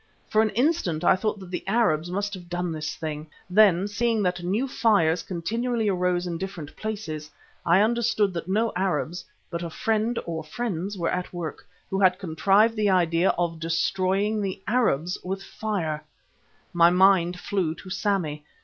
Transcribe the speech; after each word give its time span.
For 0.29 0.41
an 0.41 0.49
instant 0.57 1.03
I 1.03 1.15
thought 1.15 1.39
that 1.41 1.51
the 1.51 1.63
Arabs 1.67 2.09
must 2.09 2.33
have 2.33 2.49
done 2.49 2.71
this 2.71 2.95
thing. 2.95 3.29
Then, 3.51 3.87
seeing 3.87 4.23
that 4.23 4.41
new 4.41 4.67
fires 4.67 5.21
continually 5.21 5.87
arose 5.89 6.25
in 6.25 6.39
different 6.39 6.75
places, 6.75 7.29
I 7.67 7.81
understood 7.81 8.33
that 8.33 8.47
no 8.47 8.71
Arabs, 8.75 9.23
but 9.51 9.61
a 9.61 9.69
friend 9.69 10.17
or 10.25 10.43
friends 10.43 10.97
were 10.97 11.11
at 11.11 11.31
work, 11.31 11.67
who 11.87 11.99
had 11.99 12.17
conceived 12.17 12.75
the 12.75 12.89
idea 12.89 13.29
of 13.37 13.59
destroying 13.59 14.41
the 14.41 14.59
Arabs 14.65 15.19
with 15.23 15.43
fire. 15.43 16.03
My 16.73 16.89
mind 16.89 17.39
flew 17.39 17.75
to 17.75 17.91
Sammy. 17.91 18.43